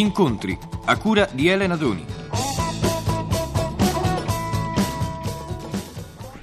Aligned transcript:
Incontri 0.00 0.56
a 0.86 0.96
cura 0.96 1.28
di 1.30 1.48
Elena 1.48 1.76
Doni. 1.76 2.02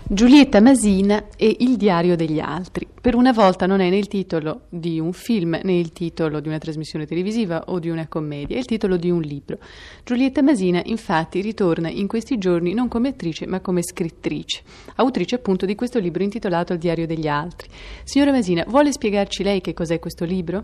Giulietta 0.08 0.62
Masina 0.62 1.26
e 1.36 1.56
Il 1.62 1.76
diario 1.76 2.16
degli 2.16 2.40
altri. 2.40 2.88
Per 3.02 3.16
una 3.16 3.32
volta 3.32 3.66
non 3.66 3.80
è 3.80 3.90
né 3.90 3.98
il 3.98 4.08
titolo 4.08 4.68
di 4.70 5.00
un 5.00 5.12
film 5.12 5.60
né 5.64 5.74
il 5.74 5.92
titolo 5.92 6.40
di 6.40 6.48
una 6.48 6.60
trasmissione 6.60 7.08
televisiva 7.08 7.64
o 7.70 7.80
di 7.80 7.90
una 7.90 8.08
commedia, 8.08 8.56
è 8.56 8.60
il 8.60 8.66
titolo 8.66 8.96
di 8.96 9.10
un 9.10 9.22
libro. 9.22 9.58
Giulietta 10.04 10.44
Masina 10.44 10.80
infatti 10.86 11.42
ritorna 11.42 11.90
in 11.90 12.06
questi 12.06 12.38
giorni 12.38 12.76
non 12.76 12.88
come 12.88 13.10
attrice 13.10 13.48
ma 13.48 13.60
come 13.60 13.82
scrittrice, 13.82 14.62
autrice 14.98 15.34
appunto 15.34 15.66
di 15.66 15.74
questo 15.74 15.98
libro 15.98 16.22
intitolato 16.22 16.74
Il 16.74 16.80
diario 16.80 17.08
degli 17.08 17.28
altri. 17.28 17.70
Signora 18.04 18.30
Masina, 18.30 18.64
vuole 18.68 18.92
spiegarci 18.92 19.42
lei 19.42 19.62
che 19.62 19.74
cos'è 19.74 19.98
questo 19.98 20.26
libro? 20.26 20.62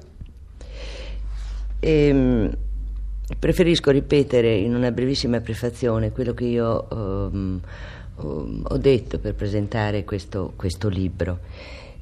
Ehm, 1.80 2.56
preferisco 3.38 3.92
ripetere 3.92 4.56
in 4.56 4.76
una 4.76 4.92
brevissima 4.92 5.40
prefazione 5.42 6.12
quello 6.12 6.34
che 6.34 6.46
io... 6.46 6.88
Um, 6.90 7.62
ho 8.16 8.78
detto 8.78 9.20
per 9.20 9.34
presentare 9.34 10.04
questo, 10.04 10.54
questo 10.56 10.88
libro. 10.88 11.40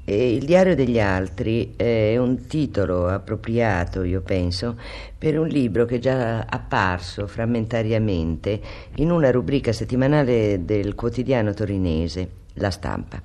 E 0.03 0.33
il 0.33 0.45
diario 0.45 0.75
degli 0.75 0.99
altri 0.99 1.73
è 1.75 2.17
un 2.17 2.47
titolo 2.47 3.07
appropriato, 3.07 4.03
io 4.03 4.21
penso, 4.21 4.77
per 5.17 5.39
un 5.39 5.47
libro 5.47 5.85
che 5.85 5.97
è 5.97 5.99
già 5.99 6.45
apparso 6.49 7.27
frammentariamente 7.27 8.59
in 8.95 9.11
una 9.11 9.31
rubrica 9.31 9.71
settimanale 9.71 10.65
del 10.65 10.95
quotidiano 10.95 11.53
torinese, 11.53 12.29
La 12.55 12.71
Stampa. 12.71 13.21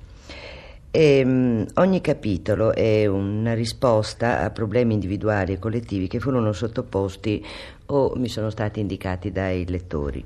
E, 0.89 1.23
um, 1.25 1.65
ogni 1.75 1.99
capitolo 1.99 2.73
è 2.73 3.05
una 3.07 3.53
risposta 3.53 4.41
a 4.41 4.51
problemi 4.51 4.93
individuali 4.93 5.53
e 5.53 5.59
collettivi 5.59 6.07
che 6.07 6.19
furono 6.19 6.53
sottoposti 6.53 7.43
o 7.87 8.13
mi 8.15 8.29
sono 8.29 8.49
stati 8.49 8.79
indicati 8.79 9.31
dai 9.31 9.67
lettori 9.67 10.23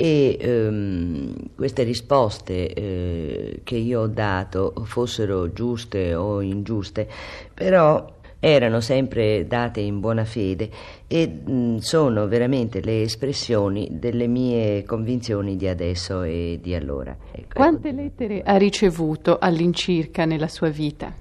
e 0.00 0.36
ehm, 0.40 1.34
queste 1.56 1.82
risposte 1.82 2.72
eh, 2.72 3.60
che 3.64 3.74
io 3.74 4.02
ho 4.02 4.06
dato 4.06 4.72
fossero 4.84 5.52
giuste 5.52 6.14
o 6.14 6.40
ingiuste, 6.40 7.08
però 7.52 8.14
erano 8.38 8.80
sempre 8.80 9.48
date 9.48 9.80
in 9.80 9.98
buona 9.98 10.24
fede 10.24 10.70
e 11.08 11.26
mh, 11.26 11.78
sono 11.78 12.28
veramente 12.28 12.80
le 12.80 13.02
espressioni 13.02 13.88
delle 13.90 14.28
mie 14.28 14.84
convinzioni 14.84 15.56
di 15.56 15.66
adesso 15.66 16.22
e 16.22 16.60
di 16.62 16.76
allora. 16.76 17.16
Ecco, 17.32 17.54
Quante 17.54 17.88
ecco. 17.88 18.00
lettere 18.00 18.42
ha 18.42 18.56
ricevuto 18.56 19.38
all'incirca 19.40 20.24
nella 20.24 20.46
sua 20.46 20.68
vita? 20.68 21.12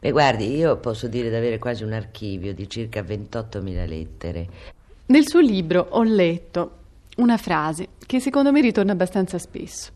Beh, 0.00 0.10
guardi, 0.12 0.56
io 0.56 0.78
posso 0.78 1.08
dire 1.08 1.28
di 1.28 1.34
avere 1.34 1.58
quasi 1.58 1.84
un 1.84 1.92
archivio 1.92 2.54
di 2.54 2.66
circa 2.70 3.02
28.000 3.02 3.86
lettere. 3.86 4.48
Nel 5.06 5.28
suo 5.28 5.40
libro 5.40 5.86
ho 5.90 6.02
letto 6.02 6.78
una 7.16 7.36
frase 7.36 7.88
che 8.06 8.20
secondo 8.20 8.50
me 8.50 8.62
ritorna 8.62 8.92
abbastanza 8.92 9.36
spesso. 9.38 9.92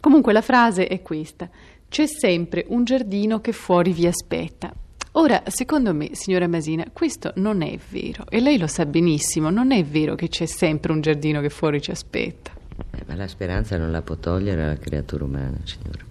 Comunque 0.00 0.32
la 0.32 0.42
frase 0.42 0.88
è 0.88 1.00
questa: 1.00 1.48
c'è 1.88 2.06
sempre 2.06 2.64
un 2.68 2.82
giardino 2.82 3.40
che 3.40 3.52
fuori 3.52 3.92
vi 3.92 4.08
aspetta. 4.08 4.74
Ora, 5.12 5.44
secondo 5.46 5.94
me, 5.94 6.10
signora 6.14 6.48
Masina, 6.48 6.86
questo 6.92 7.32
non 7.36 7.62
è 7.62 7.78
vero 7.90 8.24
e 8.28 8.40
lei 8.40 8.58
lo 8.58 8.66
sa 8.66 8.84
benissimo, 8.84 9.48
non 9.48 9.70
è 9.70 9.84
vero 9.84 10.16
che 10.16 10.28
c'è 10.28 10.46
sempre 10.46 10.90
un 10.90 11.02
giardino 11.02 11.40
che 11.40 11.50
fuori 11.50 11.80
ci 11.80 11.92
aspetta. 11.92 12.50
Eh, 12.90 13.04
ma 13.06 13.14
la 13.14 13.28
speranza 13.28 13.76
non 13.76 13.92
la 13.92 14.02
può 14.02 14.16
togliere 14.16 14.66
la 14.66 14.76
creatura 14.76 15.22
umana, 15.22 15.58
signora. 15.62 16.04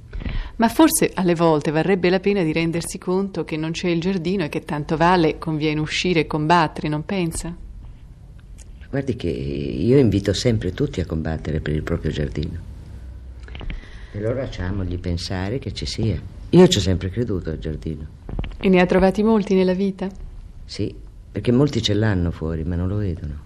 Ma 0.56 0.70
forse 0.70 1.12
alle 1.14 1.36
volte 1.36 1.72
varrebbe 1.72 2.10
la 2.10 2.22
pena 2.22 2.44
di 2.44 2.54
rendersi 2.54 2.98
conto 2.98 3.44
che 3.44 3.58
non 3.58 3.72
c'è 3.72 3.90
il 3.90 4.00
giardino 4.00 4.46
e 4.46 4.50
che 4.50 4.62
tanto 4.62 4.96
vale 4.96 5.38
conviene 5.38 5.82
uscire 5.82 6.22
e 6.22 6.28
combattere, 6.28 6.88
non 6.88 7.04
pensa? 7.04 7.54
Guardi 8.90 9.16
che 9.18 9.28
io 9.28 9.98
invito 9.98 10.32
sempre 10.32 10.72
tutti 10.72 11.02
a 11.02 11.06
combattere 11.06 11.60
per 11.60 11.74
il 11.74 11.84
proprio 11.84 12.10
giardino. 12.10 12.58
E 14.14 14.18
allora 14.18 14.46
facciamogli 14.46 14.98
pensare 14.98 15.60
che 15.60 15.74
ci 15.74 15.86
sia. 15.86 16.20
Io 16.50 16.68
ci 16.68 16.78
ho 16.78 16.82
sempre 16.82 17.10
creduto 17.10 17.50
al 17.50 17.60
giardino. 17.60 18.08
E 18.58 18.70
ne 18.70 18.80
ha 18.80 18.86
trovati 18.86 19.24
molti 19.24 19.54
nella 19.56 19.74
vita? 19.74 20.08
Sì, 20.64 20.96
perché 21.30 21.52
molti 21.52 21.82
ce 21.82 21.94
l'hanno 21.94 22.32
fuori, 22.32 22.64
ma 22.64 22.76
non 22.76 22.88
lo 22.88 22.96
vedono. 22.96 23.46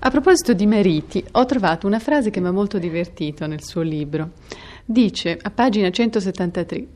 A 0.00 0.10
proposito 0.10 0.52
di 0.52 0.66
mariti, 0.66 1.24
ho 1.32 1.46
trovato 1.46 1.86
una 1.86 1.98
frase 1.98 2.30
che 2.30 2.40
mi 2.40 2.48
ha 2.48 2.52
molto 2.52 2.78
divertito 2.78 3.46
nel 3.46 3.62
suo 3.62 3.80
libro. 3.80 4.32
Dice, 4.84 5.38
a 5.40 5.50
pagina 5.50 5.90
173, 5.90 6.86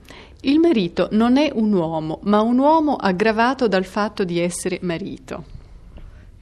il 0.42 0.58
marito 0.58 1.08
non 1.12 1.38
è 1.38 1.50
un 1.54 1.72
uomo, 1.72 2.18
ma 2.24 2.42
un 2.42 2.58
uomo 2.58 2.96
aggravato 2.96 3.68
dal 3.68 3.84
fatto 3.84 4.24
di 4.24 4.38
essere 4.38 4.78
marito. 4.82 5.55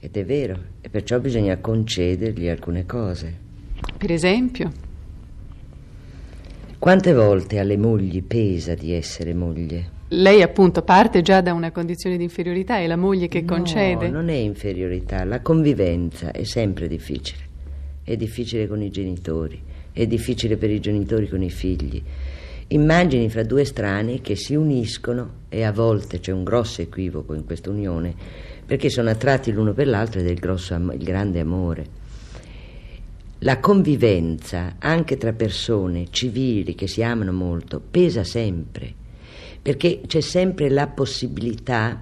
Ed 0.05 0.17
è 0.17 0.23
vero, 0.23 0.59
e 0.81 0.89
perciò 0.89 1.19
bisogna 1.19 1.57
concedergli 1.57 2.47
alcune 2.47 2.85
cose. 2.85 3.35
Per 3.97 4.11
esempio? 4.11 4.71
Quante 6.77 7.11
volte 7.11 7.57
alle 7.57 7.75
mogli 7.75 8.21
pesa 8.21 8.75
di 8.75 8.93
essere 8.93 9.33
moglie? 9.33 9.93
Lei 10.09 10.43
appunto 10.43 10.83
parte 10.83 11.23
già 11.23 11.41
da 11.41 11.53
una 11.53 11.71
condizione 11.71 12.17
di 12.17 12.23
inferiorità, 12.23 12.77
è 12.77 12.85
la 12.85 12.97
moglie 12.97 13.27
che 13.27 13.41
no, 13.41 13.47
concede. 13.47 14.07
No, 14.09 14.17
non 14.17 14.29
è 14.29 14.35
inferiorità, 14.35 15.23
la 15.23 15.41
convivenza 15.41 16.29
è 16.29 16.43
sempre 16.43 16.87
difficile. 16.87 17.41
È 18.03 18.15
difficile 18.15 18.67
con 18.67 18.83
i 18.83 18.91
genitori, 18.91 19.59
è 19.91 20.05
difficile 20.05 20.55
per 20.55 20.69
i 20.69 20.79
genitori 20.79 21.27
con 21.27 21.41
i 21.41 21.49
figli. 21.49 21.99
Immagini 22.67 23.29
fra 23.29 23.43
due 23.43 23.63
strani 23.63 24.21
che 24.21 24.35
si 24.35 24.55
uniscono 24.55 25.43
e 25.49 25.63
a 25.63 25.71
volte 25.71 26.19
c'è 26.19 26.31
un 26.31 26.43
grosso 26.43 26.81
equivoco 26.81 27.35
in 27.35 27.45
questa 27.45 27.69
unione 27.69 28.13
perché 28.65 28.89
sono 28.89 29.11
attratti 29.11 29.51
l'uno 29.51 29.73
per 29.73 29.87
l'altro 29.87 30.19
ed 30.19 30.27
è 30.27 30.31
il, 30.31 30.39
grosso, 30.39 30.73
il 30.73 31.03
grande 31.03 31.39
amore. 31.39 31.85
La 33.39 33.59
convivenza 33.59 34.77
anche 34.79 35.17
tra 35.17 35.33
persone 35.33 36.07
civili 36.09 36.73
che 36.73 36.87
si 36.87 37.03
amano 37.03 37.31
molto 37.31 37.79
pesa 37.79 38.23
sempre, 38.23 38.91
perché 39.61 40.01
c'è 40.07 40.21
sempre 40.21 40.69
la 40.69 40.87
possibilità 40.87 41.99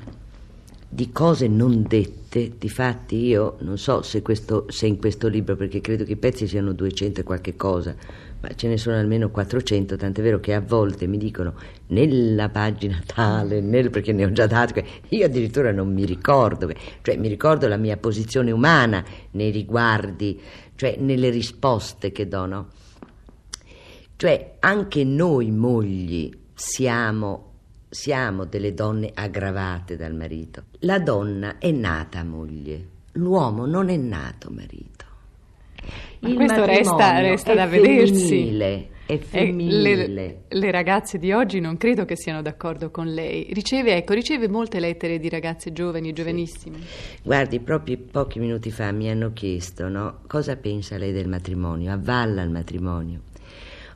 di 0.88 1.12
cose 1.12 1.48
non 1.48 1.84
dette, 1.86 2.54
difatti 2.58 3.18
io 3.18 3.58
non 3.62 3.78
so 3.78 4.04
se, 4.04 4.22
questo, 4.22 4.68
se 4.70 4.86
in 4.86 5.00
questo 5.00 5.28
libro, 5.28 5.56
perché 5.56 5.82
credo 5.82 6.06
che 6.06 6.14
i 6.14 6.18
pezzi 6.18 6.48
siano 6.48 6.72
200 6.72 7.20
e 7.20 7.24
qualche 7.24 7.56
cosa, 7.58 7.96
ma 8.44 8.54
ce 8.56 8.68
ne 8.68 8.78
sono 8.78 8.98
almeno 8.98 9.30
400, 9.30 9.96
tant'è 9.96 10.22
vero 10.22 10.42
che 10.42 10.54
a 10.54 10.60
volte 10.60 11.08
mi 11.08 11.18
dicono 11.18 11.54
nella 11.88 12.50
pagina 12.50 13.02
tale, 13.06 13.62
nel, 13.62 13.90
perché 13.90 14.12
ne 14.12 14.26
ho 14.26 14.34
già 14.34 14.48
date, 14.48 14.86
io 15.10 15.26
addirittura 15.26 15.72
non 15.72 15.94
mi 15.94 16.04
ricordo, 16.04 16.70
cioè 17.04 17.16
mi 17.16 17.30
ricordo 17.30 17.70
la 17.70 17.78
mia 17.78 17.96
posizione 17.96 18.52
umana 18.52 19.02
nei 19.32 19.50
riguardi, 19.50 20.42
cioè 20.76 20.98
nelle 21.00 21.30
risposte 21.30 22.12
che 22.12 22.28
do, 22.28 22.46
no? 22.46 22.68
Cioè 24.18 24.56
anche 24.60 25.06
noi 25.06 25.50
mogli 25.50 26.30
siamo, 26.54 27.52
siamo 27.88 28.44
delle 28.44 28.74
donne 28.74 29.10
aggravate 29.14 29.96
dal 29.96 30.14
marito. 30.14 30.64
La 30.80 31.00
donna 31.00 31.60
è 31.60 31.72
nata 31.72 32.22
moglie, 32.26 32.88
l'uomo 33.14 33.66
non 33.66 33.88
è 33.88 33.96
nato 33.96 34.50
marito. 34.52 34.93
Il 36.20 36.36
questo 36.36 36.66
resta, 36.66 37.20
resta 37.20 37.54
da 37.54 37.66
vedersi. 37.66 38.92
È 39.06 39.18
femminile. 39.18 40.08
Le, 40.08 40.44
le, 40.48 40.72
ragazze 40.72 41.18
di 41.18 41.34
oggi 41.34 41.60
non 41.60 41.76
credo 41.76 42.06
che 42.06 42.16
siano 42.16 42.42
d'accordo 42.42 42.90
con 42.90 43.08
lei. 43.08 43.50
Riceve, 43.52 43.96
ecco, 43.98 44.14
riceve 44.14 44.48
molte 44.48 44.80
lettere 44.80 45.20
di 45.20 45.28
ragazze 45.28 45.74
giovani 45.74 46.10
e 46.10 46.14
giovanissime. 46.14 46.78
Guardi, 47.22 47.60
proprio 47.60 47.98
pochi 48.10 48.40
minuti 48.40 48.72
fa 48.72 48.92
mi 48.94 49.10
hanno 49.10 49.34
chiesto 49.34 49.90
no, 49.90 50.20
cosa 50.26 50.56
pensa 50.56 50.98
lei 50.98 51.12
del 51.12 51.28
matrimonio, 51.28 51.92
avvalla 51.92 52.42
il 52.44 52.50
matrimonio. 52.50 53.22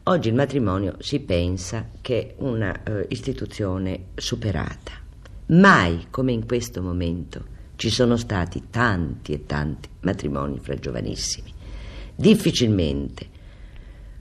Oggi 0.03 0.27
il 0.27 0.35
matrimonio 0.35 0.95
si 0.99 1.21
pensa 1.21 1.89
che 2.01 2.19
è 2.19 2.33
una 2.39 2.77
uh, 2.85 3.05
istituzione 3.07 4.07
superata. 4.15 4.91
Mai 5.47 6.07
come 6.09 6.33
in 6.33 6.45
questo 6.45 6.81
momento 6.81 7.55
ci 7.75 7.89
sono 7.89 8.17
stati 8.17 8.63
tanti 8.69 9.31
e 9.31 9.45
tanti 9.45 9.87
matrimoni 10.01 10.59
fra 10.59 10.75
giovanissimi. 10.75 11.55
Difficilmente. 12.19 13.27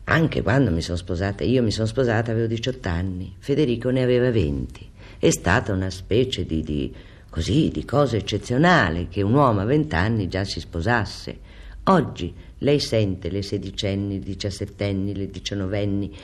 Anche 0.04 0.42
quando 0.42 0.70
mi 0.70 0.82
sono 0.82 0.98
sposata, 0.98 1.44
io 1.44 1.62
mi 1.62 1.70
sono 1.70 1.86
sposata, 1.86 2.30
avevo 2.30 2.46
18 2.46 2.88
anni, 2.90 3.34
Federico 3.38 3.88
ne 3.88 4.02
aveva 4.02 4.30
20. 4.30 4.90
È 5.18 5.30
stata 5.30 5.72
una 5.72 5.88
specie 5.88 6.44
di, 6.44 6.62
di, 6.62 6.94
così, 7.30 7.70
di 7.72 7.86
cosa 7.86 8.16
eccezionale 8.16 9.08
che 9.08 9.22
un 9.22 9.32
uomo 9.32 9.60
a 9.60 9.64
20 9.64 9.94
anni 9.94 10.28
già 10.28 10.44
si 10.44 10.60
sposasse. 10.60 11.38
Oggi 11.84 12.34
lei 12.58 12.80
sente 12.80 13.30
le 13.30 13.40
sedicenni, 13.40 14.18
le 14.18 14.24
diciassettenni, 14.24 15.14
le 15.14 15.30
diciannovenni 15.30 16.14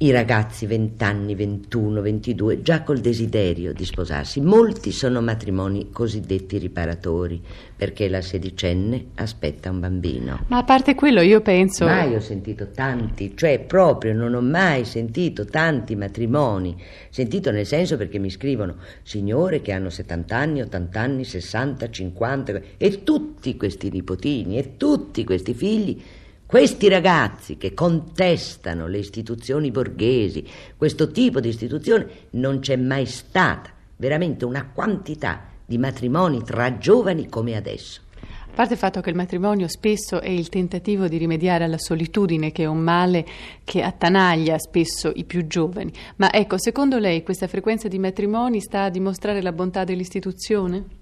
i 0.00 0.12
ragazzi 0.12 0.64
20 0.66 1.02
anni, 1.02 1.34
21, 1.34 2.00
22, 2.00 2.62
già 2.62 2.84
col 2.84 2.98
desiderio 2.98 3.72
di 3.72 3.84
sposarsi. 3.84 4.40
Molti 4.40 4.92
sono 4.92 5.20
matrimoni 5.20 5.90
cosiddetti 5.90 6.56
riparatori, 6.58 7.42
perché 7.74 8.08
la 8.08 8.20
sedicenne 8.20 9.06
aspetta 9.16 9.70
un 9.70 9.80
bambino. 9.80 10.44
Ma 10.46 10.58
a 10.58 10.62
parte 10.62 10.94
quello, 10.94 11.20
io 11.20 11.40
penso. 11.40 11.84
Mai 11.84 12.14
ho 12.14 12.20
sentito 12.20 12.70
tanti, 12.70 13.32
cioè 13.36 13.58
proprio 13.58 14.14
non 14.14 14.34
ho 14.34 14.40
mai 14.40 14.84
sentito 14.84 15.44
tanti 15.44 15.96
matrimoni. 15.96 16.80
Sentito 17.10 17.50
nel 17.50 17.66
senso 17.66 17.96
perché 17.96 18.20
mi 18.20 18.30
scrivono 18.30 18.76
signore 19.02 19.60
che 19.62 19.72
hanno 19.72 19.90
70 19.90 20.36
anni, 20.36 20.60
80 20.60 21.00
anni, 21.00 21.24
60, 21.24 21.90
50, 21.90 22.60
e 22.76 23.02
tutti 23.02 23.56
questi 23.56 23.90
nipotini 23.90 24.58
e 24.58 24.76
tutti 24.76 25.24
questi 25.24 25.54
figli 25.54 26.00
questi 26.48 26.88
ragazzi 26.88 27.58
che 27.58 27.74
contestano 27.74 28.86
le 28.86 28.96
istituzioni 28.96 29.70
borghesi, 29.70 30.48
questo 30.78 31.10
tipo 31.10 31.40
di 31.40 31.50
istituzione, 31.50 32.06
non 32.30 32.60
c'è 32.60 32.74
mai 32.76 33.04
stata 33.04 33.68
veramente 33.96 34.46
una 34.46 34.66
quantità 34.72 35.42
di 35.66 35.76
matrimoni 35.76 36.42
tra 36.42 36.78
giovani 36.78 37.28
come 37.28 37.54
adesso. 37.54 38.00
A 38.22 38.54
parte 38.54 38.72
il 38.72 38.78
fatto 38.78 39.02
che 39.02 39.10
il 39.10 39.14
matrimonio 39.14 39.68
spesso 39.68 40.22
è 40.22 40.30
il 40.30 40.48
tentativo 40.48 41.06
di 41.06 41.18
rimediare 41.18 41.64
alla 41.64 41.76
solitudine, 41.76 42.50
che 42.50 42.62
è 42.62 42.66
un 42.66 42.78
male 42.78 43.26
che 43.62 43.82
attanaglia 43.82 44.56
spesso 44.58 45.12
i 45.14 45.24
più 45.24 45.46
giovani. 45.46 45.92
Ma 46.16 46.32
ecco, 46.32 46.58
secondo 46.58 46.96
lei 46.96 47.22
questa 47.22 47.46
frequenza 47.46 47.88
di 47.88 47.98
matrimoni 47.98 48.60
sta 48.60 48.84
a 48.84 48.90
dimostrare 48.90 49.42
la 49.42 49.52
bontà 49.52 49.84
dell'istituzione? 49.84 50.96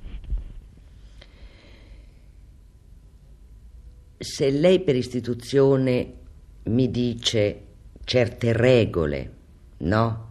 Se 4.19 4.51
lei 4.51 4.81
per 4.81 4.97
istituzione 4.97 6.13
mi 6.65 6.91
dice 6.91 7.63
certe 8.05 8.53
regole, 8.53 9.33
no? 9.79 10.25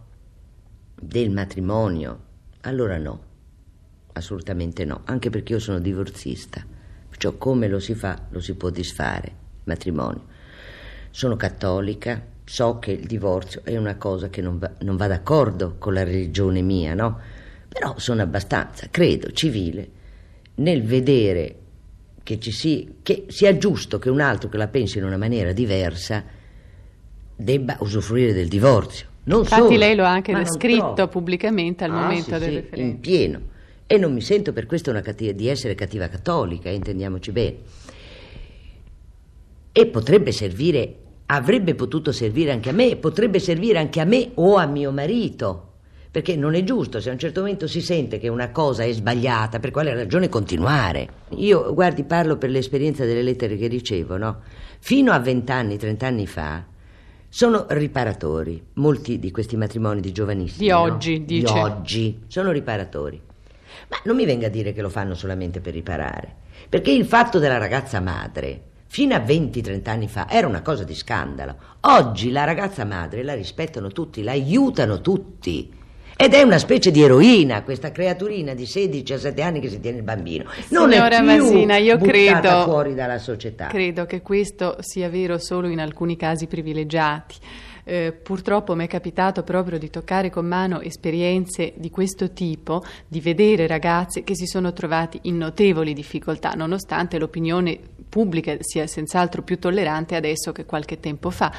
Del 1.00 1.30
matrimonio, 1.30 2.20
allora 2.62 2.98
no, 2.98 3.22
assolutamente 4.12 4.84
no, 4.84 5.02
anche 5.04 5.30
perché 5.30 5.52
io 5.54 5.58
sono 5.58 5.78
divorzista, 5.78 6.64
perciò 7.08 7.36
come 7.36 7.68
lo 7.68 7.78
si 7.78 7.94
fa 7.94 8.26
lo 8.30 8.40
si 8.40 8.54
può 8.54 8.70
disfare, 8.70 9.32
matrimonio. 9.64 10.34
Sono 11.10 11.36
cattolica, 11.36 12.24
so 12.44 12.78
che 12.78 12.92
il 12.92 13.06
divorzio 13.06 13.62
è 13.64 13.76
una 13.76 13.96
cosa 13.96 14.28
che 14.28 14.42
non 14.42 14.58
va, 14.58 14.72
non 14.80 14.96
va 14.96 15.06
d'accordo 15.06 15.76
con 15.78 15.94
la 15.94 16.02
religione 16.02 16.60
mia, 16.60 16.94
no? 16.94 17.20
Però 17.68 17.98
sono 17.98 18.22
abbastanza, 18.22 18.88
credo, 18.90 19.30
civile 19.32 19.90
nel 20.56 20.82
vedere 20.82 21.64
che, 22.26 22.40
ci 22.40 22.50
si, 22.50 22.96
che 23.04 23.26
sia 23.28 23.56
giusto 23.56 24.00
che 24.00 24.10
un 24.10 24.20
altro 24.20 24.48
che 24.48 24.56
la 24.56 24.66
pensi 24.66 24.98
in 24.98 25.04
una 25.04 25.16
maniera 25.16 25.52
diversa 25.52 26.24
debba 27.36 27.76
usufruire 27.78 28.32
del 28.32 28.48
divorzio. 28.48 29.06
Non 29.24 29.42
Infatti 29.42 29.62
solo, 29.62 29.76
lei 29.76 29.94
lo 29.94 30.02
ha 30.02 30.10
anche 30.10 30.34
descritto 30.34 31.06
pubblicamente 31.06 31.84
al 31.84 31.92
ah, 31.92 32.00
momento 32.00 32.34
sì, 32.34 32.38
del 32.40 32.48
sì, 32.48 32.54
referendum. 32.56 32.94
in 32.94 33.00
pieno. 33.00 33.40
E 33.86 33.96
non 33.96 34.12
mi 34.12 34.20
sento 34.22 34.52
per 34.52 34.66
questo 34.66 34.90
una 34.90 35.02
cattiva, 35.02 35.30
di 35.30 35.46
essere 35.46 35.76
cattiva 35.76 36.08
cattolica, 36.08 36.68
eh, 36.68 36.74
intendiamoci 36.74 37.30
bene. 37.30 37.56
E 39.70 39.86
potrebbe 39.86 40.32
servire, 40.32 40.96
avrebbe 41.26 41.76
potuto 41.76 42.10
servire 42.10 42.50
anche 42.50 42.70
a 42.70 42.72
me, 42.72 42.96
potrebbe 42.96 43.38
servire 43.38 43.78
anche 43.78 44.00
a 44.00 44.04
me 44.04 44.32
o 44.34 44.56
a 44.56 44.66
mio 44.66 44.90
marito 44.90 45.74
perché 46.16 46.34
non 46.34 46.54
è 46.54 46.64
giusto 46.64 46.98
se 46.98 47.10
a 47.10 47.12
un 47.12 47.18
certo 47.18 47.40
momento 47.40 47.66
si 47.66 47.82
sente 47.82 48.18
che 48.18 48.28
una 48.28 48.50
cosa 48.50 48.84
è 48.84 48.90
sbagliata, 48.90 49.58
per 49.58 49.70
quale 49.70 49.92
ragione 49.92 50.30
continuare? 50.30 51.08
Io, 51.36 51.74
guardi, 51.74 52.04
parlo 52.04 52.38
per 52.38 52.48
l'esperienza 52.48 53.04
delle 53.04 53.20
lettere 53.20 53.58
che 53.58 53.66
ricevo, 53.66 54.16
no? 54.16 54.40
Fino 54.78 55.12
a 55.12 55.18
vent'anni, 55.18 55.76
trent'anni 55.76 56.26
fa, 56.26 56.64
sono 57.28 57.66
riparatori, 57.68 58.64
molti 58.76 59.18
di 59.18 59.30
questi 59.30 59.58
matrimoni 59.58 60.00
di 60.00 60.10
giovanissimi. 60.10 60.64
Di 60.64 60.70
oggi, 60.70 61.18
no? 61.18 61.24
dice. 61.26 61.52
Di 61.52 61.58
oggi, 61.58 62.20
sono 62.28 62.50
riparatori. 62.50 63.20
Ma 63.88 63.98
non 64.04 64.16
mi 64.16 64.24
venga 64.24 64.46
a 64.46 64.50
dire 64.50 64.72
che 64.72 64.80
lo 64.80 64.88
fanno 64.88 65.12
solamente 65.12 65.60
per 65.60 65.74
riparare, 65.74 66.34
perché 66.70 66.92
il 66.92 67.04
fatto 67.04 67.38
della 67.38 67.58
ragazza 67.58 68.00
madre, 68.00 68.62
fino 68.86 69.14
a 69.14 69.18
20-30 69.18 69.88
anni 69.90 70.08
fa, 70.08 70.30
era 70.30 70.46
una 70.46 70.62
cosa 70.62 70.82
di 70.82 70.94
scandalo. 70.94 71.56
Oggi 71.80 72.30
la 72.30 72.44
ragazza 72.44 72.86
madre 72.86 73.22
la 73.22 73.34
rispettano 73.34 73.88
tutti, 73.88 74.22
la 74.22 74.30
aiutano 74.30 75.02
tutti. 75.02 75.75
Ed 76.18 76.32
è 76.32 76.40
una 76.40 76.56
specie 76.56 76.90
di 76.90 77.02
eroina, 77.02 77.62
questa 77.62 77.92
creaturina 77.92 78.54
di 78.54 78.62
16-17 78.62 79.42
anni 79.42 79.60
che 79.60 79.68
si 79.68 79.80
tiene 79.80 79.98
il 79.98 80.02
bambino. 80.02 80.44
Non 80.70 80.90
Signora 80.90 81.18
è 81.18 81.18
più 81.18 81.26
Masina, 81.26 81.76
io 81.76 81.98
credo, 81.98 82.62
fuori 82.62 82.94
dalla 82.94 83.18
società. 83.18 83.66
Credo 83.66 84.06
che 84.06 84.22
questo 84.22 84.76
sia 84.80 85.10
vero 85.10 85.36
solo 85.36 85.68
in 85.68 85.78
alcuni 85.78 86.16
casi 86.16 86.46
privilegiati. 86.46 87.34
Eh, 87.84 88.12
purtroppo 88.12 88.74
mi 88.74 88.84
è 88.84 88.88
capitato 88.88 89.42
proprio 89.42 89.78
di 89.78 89.90
toccare 89.90 90.30
con 90.30 90.46
mano 90.46 90.80
esperienze 90.80 91.74
di 91.76 91.90
questo 91.90 92.32
tipo, 92.32 92.82
di 93.06 93.20
vedere 93.20 93.66
ragazze 93.66 94.24
che 94.24 94.34
si 94.34 94.46
sono 94.46 94.72
trovati 94.72 95.18
in 95.24 95.36
notevoli 95.36 95.92
difficoltà, 95.92 96.52
nonostante 96.52 97.18
l'opinione 97.18 97.78
pubblica 98.08 98.56
sia 98.60 98.86
senz'altro 98.86 99.42
più 99.42 99.58
tollerante 99.58 100.16
adesso 100.16 100.50
che 100.50 100.64
qualche 100.64 100.98
tempo 100.98 101.28
fa. 101.28 101.52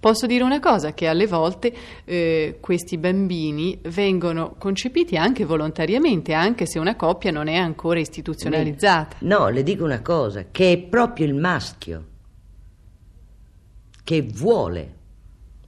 Posso 0.00 0.26
dire 0.26 0.44
una 0.44 0.60
cosa, 0.60 0.94
che 0.94 1.08
alle 1.08 1.26
volte 1.26 1.74
eh, 2.04 2.58
questi 2.60 2.98
bambini 2.98 3.80
vengono 3.88 4.54
concepiti 4.56 5.16
anche 5.16 5.44
volontariamente, 5.44 6.34
anche 6.34 6.66
se 6.66 6.78
una 6.78 6.94
coppia 6.94 7.32
non 7.32 7.48
è 7.48 7.56
ancora 7.56 7.98
istituzionalizzata. 7.98 9.16
No, 9.20 9.48
le 9.48 9.64
dico 9.64 9.82
una 9.82 10.00
cosa, 10.00 10.46
che 10.52 10.72
è 10.72 10.78
proprio 10.78 11.26
il 11.26 11.34
maschio 11.34 12.04
che 14.04 14.22
vuole 14.22 14.94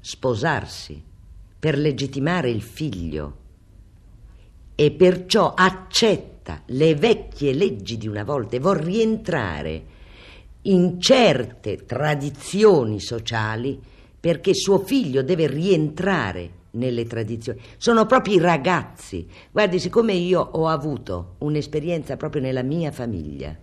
sposarsi 0.00 1.02
per 1.58 1.76
legittimare 1.76 2.50
il 2.50 2.62
figlio 2.62 3.36
e 4.76 4.92
perciò 4.92 5.52
accetta 5.54 6.62
le 6.66 6.94
vecchie 6.94 7.52
leggi 7.52 7.98
di 7.98 8.06
una 8.06 8.24
volta 8.24 8.56
e 8.56 8.60
vuol 8.60 8.78
rientrare 8.78 9.82
in 10.62 11.00
certe 11.00 11.84
tradizioni 11.84 13.00
sociali 13.00 13.78
perché 14.20 14.52
suo 14.54 14.78
figlio 14.80 15.22
deve 15.22 15.46
rientrare 15.46 16.58
nelle 16.72 17.06
tradizioni. 17.06 17.60
Sono 17.78 18.06
proprio 18.06 18.34
i 18.34 18.40
ragazzi. 18.40 19.26
Guardi, 19.50 19.80
siccome 19.80 20.12
io 20.12 20.40
ho 20.40 20.68
avuto 20.68 21.36
un'esperienza 21.38 22.16
proprio 22.16 22.42
nella 22.42 22.62
mia 22.62 22.92
famiglia 22.92 23.56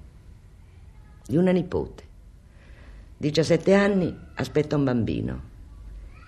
di 1.25 1.37
una 1.37 1.51
nipote, 1.51 2.03
17 3.17 3.73
anni, 3.73 4.15
aspetta 4.35 4.75
un 4.75 4.83
bambino. 4.83 5.41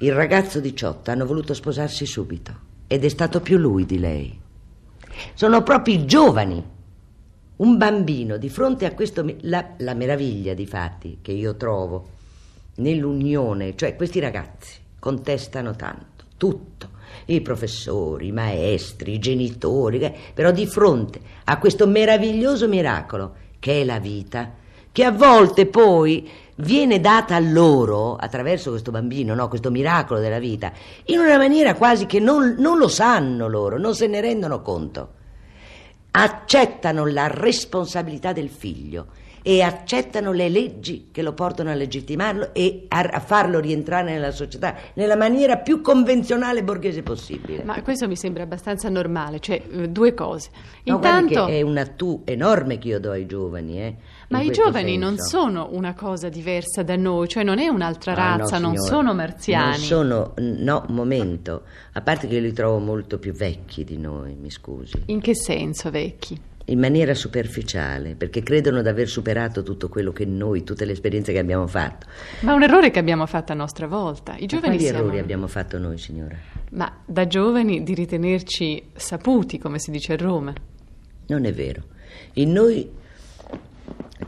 Il 0.01 0.13
ragazzo 0.13 0.59
18 0.59 1.11
hanno 1.11 1.25
voluto 1.25 1.53
sposarsi 1.53 2.05
subito 2.05 2.67
ed 2.87 3.03
è 3.03 3.09
stato 3.09 3.41
più 3.41 3.57
lui 3.57 3.85
di 3.85 3.99
lei. 3.99 4.39
Sono 5.33 5.63
proprio 5.63 5.95
i 5.95 6.05
giovani. 6.05 6.77
Un 7.57 7.77
bambino 7.77 8.37
di 8.37 8.49
fronte 8.49 8.85
a 8.85 8.93
questo... 8.93 9.25
La, 9.41 9.73
la 9.77 9.93
meraviglia 9.93 10.53
di 10.53 10.65
fatti 10.65 11.19
che 11.21 11.31
io 11.31 11.55
trovo 11.55 12.17
nell'unione, 12.79 13.75
cioè 13.75 13.95
questi 13.95 14.19
ragazzi 14.19 14.77
contestano 14.99 15.75
tanto, 15.75 16.25
tutto, 16.37 16.89
i 17.25 17.41
professori, 17.41 18.27
i 18.27 18.31
maestri, 18.31 19.13
i 19.13 19.19
genitori, 19.19 20.13
però 20.33 20.51
di 20.51 20.65
fronte 20.65 21.19
a 21.45 21.57
questo 21.57 21.87
meraviglioso 21.87 22.67
miracolo 22.67 23.35
che 23.59 23.81
è 23.81 23.83
la 23.85 23.99
vita, 23.99 24.53
che 24.91 25.03
a 25.03 25.11
volte 25.11 25.65
poi 25.67 26.29
viene 26.55 26.99
data 26.99 27.35
a 27.35 27.39
loro 27.39 28.15
attraverso 28.15 28.71
questo 28.71 28.91
bambino, 28.91 29.33
no? 29.33 29.47
questo 29.47 29.71
miracolo 29.71 30.19
della 30.19 30.39
vita, 30.39 30.71
in 31.05 31.19
una 31.19 31.37
maniera 31.37 31.75
quasi 31.75 32.05
che 32.05 32.19
non, 32.19 32.55
non 32.57 32.77
lo 32.77 32.87
sanno 32.87 33.47
loro, 33.47 33.77
non 33.77 33.95
se 33.95 34.07
ne 34.07 34.21
rendono 34.21 34.61
conto. 34.61 35.17
Accettano 36.11 37.05
la 37.05 37.27
responsabilità 37.27 38.33
del 38.33 38.49
figlio 38.49 39.07
e 39.41 39.61
accettano 39.61 40.31
le 40.31 40.49
leggi 40.49 41.09
che 41.11 41.21
lo 41.21 41.33
portano 41.33 41.69
a 41.69 41.73
legittimarlo 41.73 42.53
e 42.53 42.85
a, 42.87 43.19
farlo 43.19 43.59
rientrare 43.59 44.11
nella 44.11 44.31
società 44.31 44.75
nella 44.93 45.15
maniera 45.15 45.57
più 45.57 45.81
convenzionale 45.81 46.63
borghese 46.63 47.03
possibile. 47.03 47.63
Ma 47.63 47.81
questo 47.81 48.07
mi 48.07 48.15
sembra 48.15 48.43
abbastanza 48.43 48.89
normale, 48.89 49.39
cioè 49.39 49.61
eh, 49.71 49.89
due 49.89 50.13
cose. 50.13 50.49
No, 50.83 50.95
Intanto 50.95 51.47
è 51.47 51.61
una 51.61 51.85
tu 51.85 52.21
enorme 52.25 52.77
che 52.77 52.87
io 52.89 52.99
do 52.99 53.11
ai 53.11 53.25
giovani, 53.25 53.81
eh, 53.81 53.95
ma 54.29 54.41
i 54.41 54.51
giovani 54.51 54.91
senso. 54.93 55.05
non 55.05 55.17
sono 55.17 55.69
una 55.71 55.93
cosa 55.93 56.29
diversa 56.29 56.83
da 56.83 56.95
noi, 56.95 57.27
cioè 57.27 57.43
non 57.43 57.59
è 57.59 57.67
un'altra 57.67 58.13
ah, 58.13 58.37
razza, 58.37 58.57
no, 58.57 58.67
non 58.67 58.77
sono 58.77 59.13
marziani. 59.13 59.69
Non 59.69 59.79
sono, 59.79 60.33
no, 60.37 60.85
momento, 60.89 61.63
a 61.93 62.01
parte 62.01 62.27
che 62.27 62.35
io 62.35 62.41
li 62.41 62.53
trovo 62.53 62.79
molto 62.79 63.17
più 63.19 63.33
vecchi 63.33 63.83
di 63.83 63.97
noi, 63.97 64.35
mi 64.35 64.49
scusi. 64.49 65.03
In 65.07 65.19
che 65.19 65.35
senso 65.35 65.89
vecchi? 65.89 66.48
In 66.69 66.79
maniera 66.79 67.13
superficiale, 67.13 68.15
perché 68.15 68.41
credono 68.41 68.81
di 68.81 68.87
aver 68.87 69.07
superato 69.07 69.63
tutto 69.63 69.89
quello 69.89 70.11
che 70.11 70.25
noi, 70.25 70.63
tutte 70.63 70.85
le 70.85 70.93
esperienze 70.93 71.31
che 71.33 71.39
abbiamo 71.39 71.67
fatto. 71.67 72.07
Ma 72.41 72.53
un 72.53 72.63
errore 72.63 72.91
che 72.91 72.99
abbiamo 72.99 73.25
fatto 73.25 73.51
a 73.51 73.55
nostra 73.55 73.87
volta. 73.87 74.35
I 74.37 74.45
giovani 74.45 74.75
quali 74.75 74.89
siamo... 74.89 74.99
errori 74.99 75.19
abbiamo 75.19 75.47
fatto 75.47 75.77
noi, 75.77 75.97
signora? 75.97 76.37
Ma 76.71 77.01
da 77.05 77.27
giovani 77.27 77.83
di 77.83 77.93
ritenerci 77.93 78.91
saputi, 78.95 79.57
come 79.57 79.79
si 79.79 79.91
dice 79.91 80.13
a 80.13 80.17
Roma. 80.17 80.53
Non 81.27 81.45
è 81.45 81.53
vero. 81.53 81.83
In 82.33 82.51
noi 82.51 82.89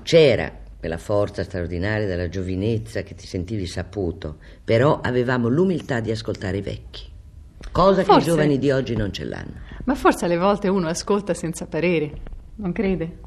c'era 0.03 0.59
quella 0.79 0.97
forza 0.97 1.43
straordinaria 1.43 2.07
della 2.07 2.27
giovinezza 2.27 3.03
che 3.03 3.13
ti 3.13 3.27
sentivi 3.27 3.67
saputo, 3.67 4.37
però 4.63 4.99
avevamo 4.99 5.47
l'umiltà 5.47 5.99
di 5.99 6.09
ascoltare 6.09 6.57
i 6.57 6.61
vecchi, 6.61 7.03
cosa 7.71 8.03
Forse. 8.03 8.19
che 8.19 8.25
i 8.25 8.29
giovani 8.29 8.57
di 8.57 8.71
oggi 8.71 8.95
non 8.95 9.11
ce 9.11 9.25
l'hanno. 9.25 9.53
Ma 9.85 9.95
forse 9.95 10.25
alle 10.25 10.37
volte 10.37 10.67
uno 10.67 10.87
ascolta 10.87 11.33
senza 11.33 11.65
parere, 11.65 12.11
non 12.55 12.71
crede? 12.71 13.19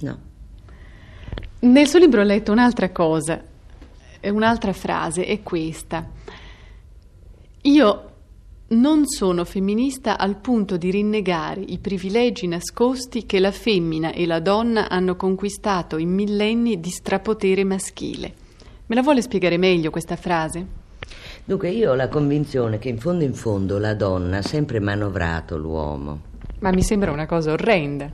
No. 0.00 0.18
Nel 1.60 1.86
suo 1.86 1.98
libro 1.98 2.20
ho 2.20 2.24
letto 2.24 2.52
un'altra 2.52 2.90
cosa, 2.90 3.42
un'altra 4.22 4.72
frase, 4.72 5.24
è 5.24 5.42
questa. 5.42 6.08
Io 7.62 8.06
non 8.68 9.06
sono 9.06 9.44
femminista 9.44 10.18
al 10.18 10.38
punto 10.38 10.76
di 10.76 10.90
rinnegare 10.90 11.60
i 11.60 11.78
privilegi 11.78 12.46
nascosti 12.46 13.26
che 13.26 13.38
la 13.38 13.52
femmina 13.52 14.12
e 14.12 14.26
la 14.26 14.40
donna 14.40 14.88
hanno 14.88 15.14
conquistato 15.14 15.98
in 15.98 16.10
millenni 16.10 16.80
di 16.80 16.90
strapotere 16.90 17.64
maschile. 17.64 18.34
Me 18.86 18.94
la 18.94 19.02
vuole 19.02 19.22
spiegare 19.22 19.58
meglio 19.58 19.90
questa 19.90 20.16
frase? 20.16 20.80
Dunque 21.44 21.70
io 21.70 21.90
ho 21.90 21.94
la 21.94 22.08
convinzione 22.08 22.78
che 22.78 22.88
in 22.88 22.98
fondo 22.98 23.24
in 23.24 23.34
fondo 23.34 23.78
la 23.78 23.94
donna 23.94 24.38
ha 24.38 24.42
sempre 24.42 24.78
manovrato 24.78 25.56
l'uomo. 25.56 26.20
Ma 26.60 26.70
mi 26.70 26.82
sembra 26.82 27.10
una 27.10 27.26
cosa 27.26 27.50
orrenda. 27.52 28.10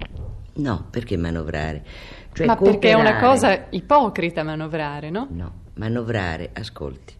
No, 0.54 0.86
perché 0.90 1.16
manovrare? 1.18 1.84
Cioè 2.32 2.46
Ma 2.46 2.56
perché 2.56 2.90
è 2.90 2.94
una 2.94 3.18
cooperare. 3.18 3.26
cosa 3.26 3.66
ipocrita 3.70 4.42
manovrare, 4.42 5.10
no? 5.10 5.28
No, 5.30 5.52
manovrare, 5.74 6.50
ascolti. 6.54 7.14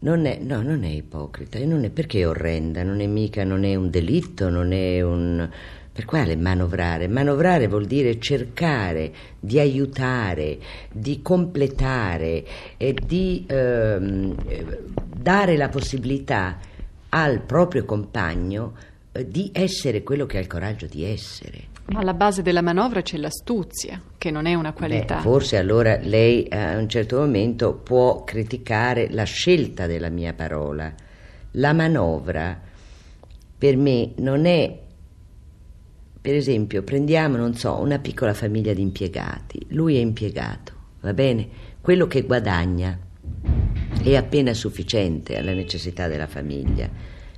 Non 0.00 0.26
è, 0.26 0.38
no, 0.40 0.62
non 0.62 0.82
è 0.82 0.88
ipocrita, 0.88 1.58
e 1.58 1.64
non 1.66 1.84
è 1.84 1.90
perché 1.90 2.20
è 2.20 2.28
orrenda, 2.28 2.82
non 2.82 3.00
è 3.00 3.06
mica, 3.06 3.44
non 3.44 3.64
è 3.64 3.74
un 3.76 3.88
delitto, 3.90 4.48
non 4.48 4.72
è 4.72 5.00
un... 5.02 5.48
Per 5.92 6.04
quale 6.06 6.36
manovrare? 6.36 7.06
Manovrare 7.08 7.68
vuol 7.68 7.84
dire 7.84 8.18
cercare 8.18 9.12
di 9.38 9.58
aiutare, 9.58 10.58
di 10.90 11.20
completare 11.20 12.44
e 12.78 12.94
di 12.94 13.44
ehm, 13.46 14.34
eh, 14.46 14.78
dare 15.20 15.56
la 15.56 15.68
possibilità 15.68 16.58
al 17.10 17.42
proprio 17.42 17.84
compagno 17.84 18.74
eh, 19.12 19.28
di 19.28 19.50
essere 19.52 20.02
quello 20.02 20.26
che 20.26 20.38
ha 20.38 20.40
il 20.40 20.46
coraggio 20.46 20.86
di 20.86 21.04
essere. 21.04 21.68
Ma 21.86 22.00
alla 22.00 22.14
base 22.14 22.42
della 22.42 22.62
manovra 22.62 23.02
c'è 23.02 23.16
l'astuzia, 23.16 24.00
che 24.16 24.30
non 24.30 24.46
è 24.46 24.54
una 24.54 24.72
qualità. 24.72 25.16
Beh, 25.16 25.22
forse 25.22 25.56
allora 25.56 25.98
lei 26.00 26.44
eh, 26.44 26.56
a 26.56 26.78
un 26.78 26.88
certo 26.88 27.18
momento 27.18 27.74
può 27.74 28.22
criticare 28.24 29.10
la 29.10 29.24
scelta 29.24 29.86
della 29.86 30.08
mia 30.08 30.32
parola. 30.32 30.92
La 31.52 31.72
manovra 31.72 32.58
per 33.58 33.76
me 33.76 34.12
non 34.18 34.46
è, 34.46 34.78
per 36.20 36.34
esempio, 36.34 36.82
prendiamo, 36.82 37.36
non 37.36 37.54
so, 37.54 37.78
una 37.80 37.98
piccola 37.98 38.32
famiglia 38.32 38.72
di 38.72 38.82
impiegati. 38.82 39.66
Lui 39.70 39.96
è 39.96 40.00
impiegato, 40.00 40.72
va 41.00 41.12
bene? 41.12 41.48
Quello 41.80 42.06
che 42.06 42.22
guadagna 42.22 42.96
è 44.02 44.16
appena 44.16 44.54
sufficiente 44.54 45.36
alla 45.36 45.52
necessità 45.52 46.08
della 46.08 46.26
famiglia. 46.26 46.88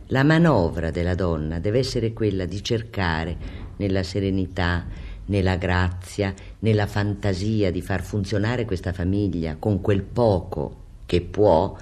La 0.06 0.22
manovra 0.22 0.90
della 0.90 1.16
donna 1.16 1.58
deve 1.58 1.80
essere 1.80 2.12
quella 2.12 2.44
di 2.44 2.62
cercare 2.62 3.36
nella 3.76 4.04
serenità, 4.04 4.86
nella 5.26 5.56
grazia, 5.56 6.32
nella 6.60 6.86
fantasia 6.86 7.72
di 7.72 7.82
far 7.82 8.02
funzionare 8.02 8.64
questa 8.64 8.92
famiglia 8.92 9.56
con 9.58 9.80
quel 9.80 10.02
poco 10.02 10.76
che 11.04 11.20
può, 11.20 11.76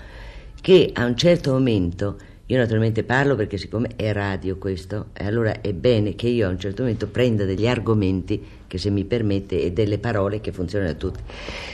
che 0.60 0.90
a 0.94 1.04
un 1.04 1.16
certo 1.16 1.52
momento, 1.52 2.16
io 2.46 2.56
naturalmente 2.56 3.02
parlo 3.02 3.34
perché 3.34 3.58
siccome 3.58 3.90
è 3.96 4.12
radio 4.12 4.56
questo, 4.56 5.08
allora 5.18 5.60
è 5.60 5.74
bene 5.74 6.14
che 6.14 6.28
io 6.28 6.46
a 6.46 6.50
un 6.50 6.58
certo 6.58 6.82
momento 6.82 7.06
prenda 7.06 7.44
degli 7.44 7.66
argomenti 7.66 8.42
che 8.66 8.78
se 8.78 8.88
mi 8.88 9.04
permette 9.04 9.62
e 9.62 9.72
delle 9.72 9.98
parole 9.98 10.40
che 10.40 10.52
funzionano 10.52 10.90
a 10.90 10.94
tutti. 10.94 11.20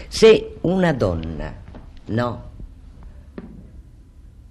Se 0.08 0.56
una 0.62 0.92
donna, 0.92 1.54
no, 2.06 2.54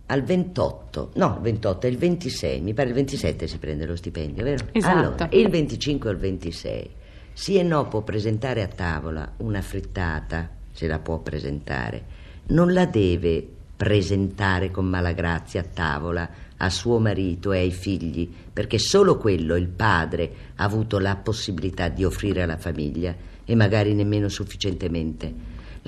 al 0.07 0.21
28, 0.23 1.11
no, 1.15 1.33
il 1.37 1.41
28 1.41 1.87
è 1.87 1.89
il 1.89 1.97
26, 1.97 2.61
mi 2.61 2.73
pare 2.73 2.89
il 2.89 2.95
27 2.95 3.47
si 3.47 3.57
prende 3.57 3.85
lo 3.85 3.95
stipendio, 3.95 4.43
vero? 4.43 4.65
Esatto. 4.71 4.97
Allora, 4.97 5.27
il 5.31 5.49
25 5.49 6.09
o 6.09 6.11
il 6.11 6.19
26, 6.19 6.89
sì 7.33 7.57
e 7.57 7.63
no 7.63 7.87
può 7.87 8.01
presentare 8.01 8.61
a 8.61 8.67
tavola 8.67 9.33
una 9.37 9.61
frittata, 9.61 10.49
se 10.71 10.87
la 10.87 10.99
può 10.99 11.19
presentare, 11.19 12.03
non 12.47 12.71
la 12.71 12.85
deve 12.85 13.47
presentare 13.75 14.71
con 14.71 14.85
malagrazia 14.85 15.61
a 15.61 15.65
tavola 15.65 16.29
a 16.57 16.69
suo 16.69 16.99
marito 16.99 17.51
e 17.51 17.59
ai 17.59 17.71
figli, 17.71 18.31
perché 18.53 18.77
solo 18.77 19.17
quello 19.17 19.55
il 19.55 19.67
padre 19.67 20.31
ha 20.55 20.63
avuto 20.63 20.99
la 20.99 21.15
possibilità 21.15 21.89
di 21.89 22.05
offrire 22.05 22.43
alla 22.43 22.57
famiglia 22.57 23.13
e 23.43 23.55
magari 23.55 23.93
nemmeno 23.93 24.29
sufficientemente 24.29 25.33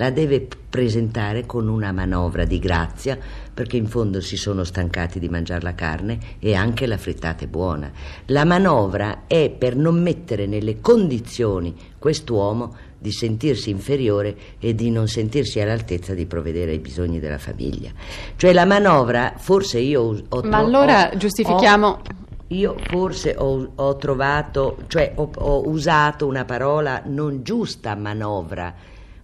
la 0.00 0.10
deve 0.10 0.46
presentare 0.68 1.44
con 1.44 1.66
una 1.66 1.90
manovra 1.90 2.44
di 2.44 2.60
grazia 2.60 3.18
perché 3.52 3.76
in 3.76 3.88
fondo 3.88 4.20
si 4.20 4.36
sono 4.36 4.62
stancati 4.62 5.18
di 5.18 5.28
mangiare 5.28 5.62
la 5.62 5.74
carne 5.74 6.18
e 6.38 6.54
anche 6.54 6.86
la 6.86 6.96
frittata 6.96 7.44
è 7.44 7.48
buona. 7.48 7.90
La 8.26 8.44
manovra 8.44 9.24
è 9.26 9.50
per 9.50 9.74
non 9.74 10.00
mettere 10.00 10.46
nelle 10.46 10.80
condizioni 10.80 11.74
quest'uomo 11.98 12.76
di 12.96 13.10
sentirsi 13.10 13.70
inferiore 13.70 14.36
e 14.60 14.74
di 14.76 14.90
non 14.90 15.08
sentirsi 15.08 15.60
all'altezza 15.60 16.14
di 16.14 16.26
provvedere 16.26 16.70
ai 16.72 16.78
bisogni 16.78 17.18
della 17.18 17.38
famiglia. 17.38 17.90
Cioè 18.36 18.52
la 18.52 18.64
manovra, 18.64 19.34
forse 19.36 19.80
io 19.80 20.22
ho... 20.28 20.42
Ma 20.42 20.58
allora 20.58 21.10
ho- 21.12 21.16
giustifichiamo- 21.16 21.86
ho- 21.88 22.00
io 22.48 22.76
forse 22.86 23.34
ho, 23.36 23.72
ho 23.74 23.96
trovato, 23.96 24.78
cioè 24.86 25.12
ho, 25.16 25.28
ho 25.34 25.68
usato 25.68 26.24
una 26.26 26.44
parola 26.44 27.02
non 27.06 27.42
giusta, 27.42 27.96
manovra. 27.96 28.72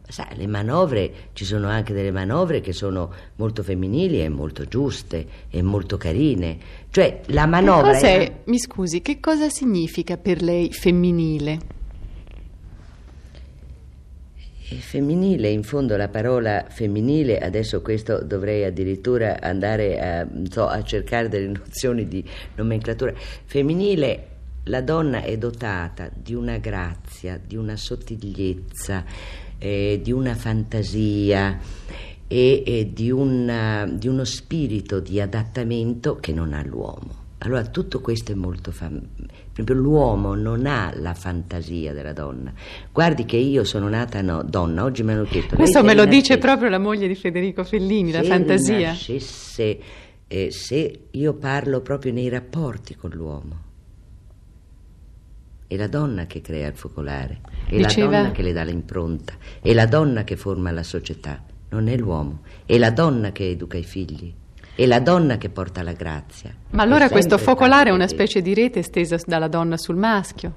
Sai, 0.07 0.37
le 0.37 0.47
manovre, 0.47 1.13
ci 1.33 1.45
sono 1.45 1.69
anche 1.69 1.95
delle 1.95 2.11
manovre 2.11 2.61
che 2.61 2.73
sono 2.73 3.13
molto 3.37 3.63
femminili 3.63 4.23
e 4.23 4.29
molto 4.29 4.65
giuste 4.67 5.27
e 5.49 5.63
molto 5.63 5.97
carine. 5.97 6.59
Cioè, 6.91 7.23
la 7.27 7.47
manovra 7.47 7.93
Che 7.93 7.99
cos'è, 7.99 8.19
è... 8.19 8.33
mi 8.45 8.59
scusi, 8.59 9.01
che 9.01 9.19
cosa 9.19 9.49
significa 9.49 10.17
per 10.17 10.43
lei 10.43 10.73
femminile? 10.73 11.83
è 14.77 14.81
femminile, 14.81 15.49
in 15.49 15.63
fondo 15.63 15.97
la 15.97 16.09
parola 16.09 16.67
femminile, 16.69 17.39
adesso 17.39 17.83
questo 17.83 18.23
dovrei 18.23 18.65
addirittura 18.65 19.41
andare 19.41 20.01
a, 20.01 20.27
so, 20.49 20.67
a 20.67 20.83
cercare 20.83 21.29
delle 21.29 21.49
nozioni 21.59 22.09
di 22.09 22.25
nomenclatura. 22.57 23.13
Femminile, 23.45 24.29
la 24.65 24.81
donna 24.81 25.23
è 25.23 25.37
dotata 25.37 26.11
di 26.15 26.35
una 26.35 26.57
grazia, 26.59 27.39
di 27.45 27.57
una 27.57 27.77
sottigliezza, 27.77 29.05
eh, 29.65 29.99
di 30.03 30.13
una 30.13 30.35
fantasia 30.35 31.59
e, 32.29 32.63
e 32.67 32.91
di, 32.93 33.11
una- 33.11 33.87
di 33.91 34.09
uno 34.09 34.25
spirito 34.25 35.01
di 35.01 35.21
adattamento 35.23 36.17
che 36.17 36.33
non 36.35 36.53
ha 36.53 36.63
l'uomo. 36.63 37.23
Allora 37.39 37.65
tutto 37.67 38.01
questo 38.01 38.33
è 38.33 38.35
molto 38.35 38.71
fam- 38.73 39.03
proprio 39.53 39.77
l'uomo 39.77 40.35
non 40.35 40.67
ha 40.67 40.93
la 40.97 41.15
fantasia 41.15 41.93
della 41.95 42.13
donna. 42.13 42.53
Guardi 42.93 43.25
che 43.25 43.37
io 43.37 43.65
sono 43.65 43.89
nata 43.89 44.21
no, 44.23 44.43
donna, 44.43 44.85
oggi 44.85 45.03
mi 45.03 45.13
hanno 45.13 45.25
chiesto 45.25 45.57
Questo 45.57 45.83
me 45.83 45.91
se 45.91 45.95
lo 45.97 46.05
dice 46.07 46.39
proprio 46.39 46.69
la 46.69 46.79
moglie 46.79 47.07
di 47.09 47.15
Federico 47.15 47.65
Fellini, 47.65 48.13
la 48.13 48.23
se 48.23 48.29
fantasia. 48.29 48.77
rinascesse, 48.77 49.79
eh, 50.27 50.51
se 50.51 51.01
io 51.11 51.35
parlo 51.35 51.81
proprio 51.81 52.13
nei 52.13 52.29
rapporti 52.29 52.95
con 52.97 53.11
l'uomo. 53.15 53.57
È 55.67 55.77
la 55.77 55.89
donna 55.89 56.27
che 56.27 56.41
crea 56.41 56.69
il 56.69 56.77
focolare, 56.77 57.41
è 57.67 57.77
Diceva- 57.77 58.11
la 58.11 58.17
donna 58.19 58.33
che 58.33 58.43
le 58.43 58.53
dà 58.53 58.63
l'impronta, 58.63 59.33
è 59.63 59.73
la 59.73 59.87
donna 59.87 60.23
che 60.25 60.37
forma 60.37 60.71
la 60.71 60.83
società, 60.83 61.43
non 61.71 61.89
è 61.89 61.97
l'uomo, 61.97 62.41
è 62.67 62.77
la 62.79 62.91
donna 62.91 63.33
che 63.33 63.49
educa 63.49 63.79
i 63.79 63.83
figli, 63.83 64.33
è 64.75 64.87
la 64.87 65.01
donna 65.01 65.39
che 65.39 65.49
porta 65.49 65.83
la 65.83 65.93
grazia. 65.93 66.55
Ma 66.71 66.83
allora 66.83 67.09
questo 67.09 67.39
focolare 67.39 67.91
è 67.91 67.93
una 67.93 68.09
specie 68.09 68.43
di 68.43 68.53
rete 68.55 68.83
stesa 68.83 69.17
dalla 69.25 69.49
donna 69.49 69.77
sul 69.77 69.97
maschio. 69.97 70.55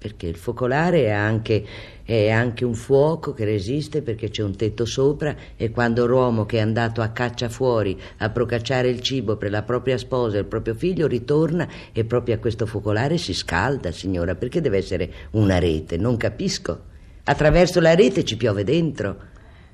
Perché 0.00 0.26
il 0.28 0.36
focolare 0.36 1.04
è 1.04 1.10
anche, 1.10 1.62
è 2.02 2.30
anche 2.30 2.64
un 2.64 2.72
fuoco 2.72 3.34
che 3.34 3.44
resiste 3.44 4.00
perché 4.00 4.30
c'è 4.30 4.42
un 4.42 4.56
tetto 4.56 4.86
sopra 4.86 5.36
e 5.56 5.70
quando 5.70 6.06
l'uomo 6.06 6.46
che 6.46 6.56
è 6.56 6.60
andato 6.60 7.02
a 7.02 7.08
caccia 7.08 7.50
fuori 7.50 8.00
a 8.16 8.30
procacciare 8.30 8.88
il 8.88 9.02
cibo 9.02 9.36
per 9.36 9.50
la 9.50 9.62
propria 9.62 9.98
sposa 9.98 10.38
e 10.38 10.40
il 10.40 10.46
proprio 10.46 10.72
figlio 10.72 11.06
ritorna 11.06 11.68
e 11.92 12.06
proprio 12.06 12.36
a 12.36 12.38
questo 12.38 12.64
focolare 12.64 13.18
si 13.18 13.34
scalda, 13.34 13.92
signora, 13.92 14.34
perché 14.36 14.62
deve 14.62 14.78
essere 14.78 15.12
una 15.32 15.58
rete? 15.58 15.98
Non 15.98 16.16
capisco. 16.16 16.80
Attraverso 17.24 17.78
la 17.80 17.94
rete 17.94 18.24
ci 18.24 18.38
piove 18.38 18.64
dentro. 18.64 19.28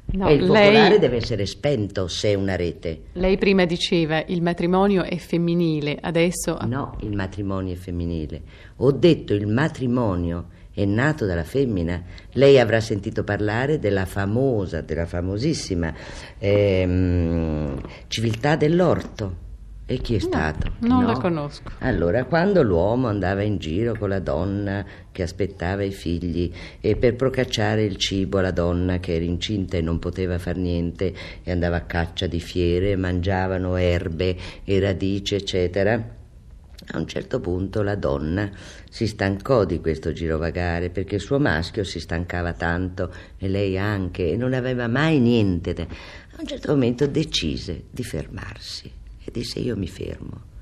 No, 0.09 0.29
e 0.29 0.35
il 0.35 0.43
focolare 0.43 0.89
lei, 0.89 0.99
deve 0.99 1.17
essere 1.17 1.47
spento 1.47 2.07
se 2.07 2.31
è 2.31 2.35
una 2.35 2.55
rete. 2.55 3.07
lei 3.15 3.37
prima 3.37 3.65
diceva 3.65 4.23
il 4.27 4.41
matrimonio 4.41 5.03
è 5.03 5.17
femminile, 5.17 5.99
adesso 6.01 6.57
No, 6.63 6.97
il 7.01 7.15
matrimonio 7.15 7.73
è 7.75 7.77
femminile. 7.77 8.43
Ho 8.77 8.93
detto 8.93 9.35
il 9.35 9.47
matrimonio 9.49 10.49
è 10.73 10.85
nato 10.85 11.25
dalla 11.25 11.43
femmina. 11.43 12.03
Lei 12.33 12.59
avrà 12.61 12.81
sentito 12.81 13.25
parlare 13.25 13.79
della 13.79 14.05
famosa, 14.05 14.83
della 14.83 15.07
famosissima 15.07 15.93
ehm, 16.39 17.81
civiltà 18.09 18.57
dell'orto. 18.57 19.45
E 19.89 19.99
chi 19.99 20.17
è 20.17 20.19
stato? 20.19 20.73
Non 20.81 21.03
No? 21.03 21.07
la 21.07 21.13
conosco. 21.17 21.71
Allora, 21.79 22.25
quando 22.25 22.63
l'uomo 22.65 23.07
andava 23.07 23.43
in 23.43 23.59
giro 23.59 23.95
con 23.97 24.09
la 24.09 24.19
donna 24.19 24.85
che 25.13 25.23
aspettava 25.23 25.85
i 25.85 25.93
figli 25.93 26.53
e 26.81 26.97
per 26.97 27.15
procacciare 27.15 27.85
il 27.85 27.95
cibo 27.97 28.39
alla 28.39 28.51
donna 28.51 28.99
che 28.99 29.15
era 29.15 29.25
incinta 29.25 29.77
e 29.77 29.83
non 29.83 30.01
poteva 30.01 30.39
far 30.39 30.57
niente 30.57 31.15
e 31.45 31.51
andava 31.53 31.77
a 31.77 31.81
caccia 31.83 32.27
di 32.27 32.41
fiere, 32.41 32.97
mangiavano 32.97 33.77
erbe 33.77 34.37
e 34.65 34.81
radici, 34.81 35.37
eccetera. 35.37 36.15
A 36.89 36.99
un 36.99 37.07
certo 37.07 37.39
punto 37.39 37.83
la 37.83 37.95
donna 37.95 38.51
si 38.91 39.07
stancò 39.07 39.65
di 39.65 39.81
questo 39.81 40.13
girovagare 40.13 40.91
perché 40.91 41.15
il 41.15 41.21
suo 41.21 41.39
maschio 41.39 41.85
si 41.85 42.01
stancava 42.01 42.53
tanto 42.55 43.13
e 43.39 43.47
lei 43.49 43.79
anche 43.79 44.31
e 44.33 44.37
non 44.37 44.53
aveva 44.53 44.89
mai 44.89 45.21
niente. 45.21 45.73
da- 45.75 45.83
A 45.85 46.41
un 46.41 46.47
certo 46.47 46.73
momento 46.73 47.07
decise 47.07 47.85
di 47.91 48.03
fermarsi 48.03 48.93
e 49.27 49.31
disse 49.33 49.59
io 49.59 49.77
mi 49.77 49.89
fermo. 49.89 50.55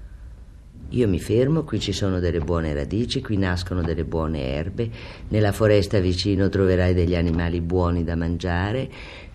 Io 0.91 1.09
mi 1.09 1.19
fermo, 1.21 1.65
qui 1.65 1.81
ci 1.81 1.93
sono 1.93 2.21
delle 2.21 2.39
buone 2.41 2.73
radici, 2.73 3.21
qui 3.21 3.37
nascono 3.37 3.83
delle 3.83 4.05
buone 4.05 4.47
erbe, 4.55 4.91
nella 5.29 5.51
foresta 5.53 5.99
vicino 5.99 6.49
troverai 6.49 6.95
degli 6.95 7.17
animali 7.17 7.61
buoni 7.61 8.05
da 8.05 8.15
mangiare, 8.17 8.89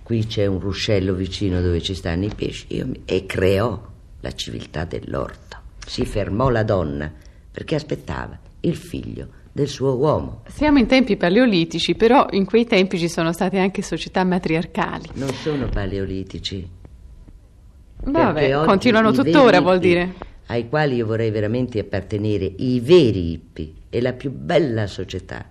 qui 0.04 0.26
c'è 0.26 0.46
un 0.46 0.60
ruscello 0.60 1.14
vicino 1.14 1.62
dove 1.62 1.82
ci 1.82 1.96
stanno 1.96 2.26
i 2.26 2.32
pesci. 2.34 2.82
Mi- 2.84 3.02
E 3.06 3.26
creò 3.26 3.82
la 4.22 4.32
civiltà 4.32 4.86
dell'orto. 4.86 5.58
Si 5.86 6.06
fermò 6.06 6.50
la 6.50 6.64
donna 6.64 7.12
perché 7.52 7.76
aspettava 7.76 8.38
il 8.62 8.76
figlio 8.76 9.28
del 9.52 9.68
suo 9.68 9.96
uomo. 9.96 10.44
Siamo 10.48 10.78
in 10.78 10.86
tempi 10.88 11.18
paleolitici, 11.18 11.96
però 11.96 12.28
in 12.32 12.46
quei 12.46 12.66
tempi 12.66 12.98
ci 12.98 13.10
sono 13.10 13.34
state 13.34 13.58
anche 13.58 13.82
società 13.82 14.24
matriarcali. 14.24 15.10
Non 15.16 15.34
sono 15.34 15.68
paleolitici. 15.68 16.78
Vabbè, 18.12 18.66
continuano 18.66 19.12
tuttora, 19.12 19.62
vuol 19.62 19.80
dire. 19.80 20.14
Ai 20.48 20.68
quali 20.68 20.96
io 20.96 21.06
vorrei 21.06 21.30
veramente 21.30 21.80
appartenere, 21.80 22.52
i 22.58 22.80
veri 22.80 23.32
hippie 23.34 23.72
e 23.90 24.02
la 24.02 24.14
più 24.14 24.32
bella 24.32 24.88
società 24.88 25.46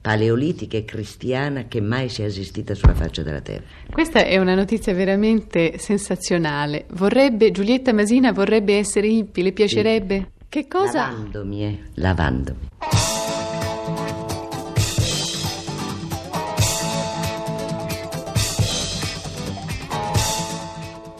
paleolitica 0.00 0.76
e 0.76 0.84
cristiana 0.84 1.64
che 1.68 1.80
mai 1.80 2.08
sia 2.08 2.24
esistita 2.24 2.74
sulla 2.74 2.94
faccia 2.94 3.22
della 3.22 3.40
terra. 3.40 3.64
Questa 3.90 4.24
è 4.24 4.38
una 4.38 4.54
notizia 4.54 4.94
veramente 4.94 5.76
sensazionale. 5.76 6.86
Vorrebbe, 6.92 7.50
Giulietta 7.50 7.92
Masina 7.92 8.32
vorrebbe 8.32 8.76
essere 8.76 9.08
hippie, 9.08 9.42
le 9.42 9.52
piacerebbe? 9.52 10.30
Che 10.48 10.66
cosa? 10.66 11.10
Lavandomi, 11.10 11.64
eh, 11.64 11.78
lavandomi. 11.94 12.68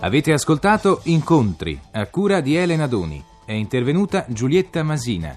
Avete 0.00 0.32
ascoltato 0.32 1.00
Incontri 1.04 1.76
a 1.90 2.06
cura 2.06 2.40
di 2.40 2.54
Elena 2.54 2.86
Doni. 2.86 3.20
È 3.44 3.50
intervenuta 3.50 4.24
Giulietta 4.28 4.84
Masina. 4.84 5.36